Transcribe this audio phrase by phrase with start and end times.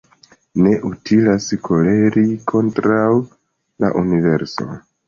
[0.67, 3.07] Ne utilas koleri kontraŭ
[3.85, 4.73] la universo